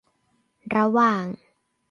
[0.75, 1.25] ระหว่าง